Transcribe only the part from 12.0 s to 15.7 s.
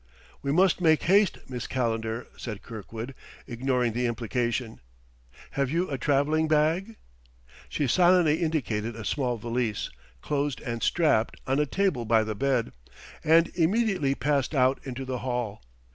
by the bed, and immediately passed out into the hall.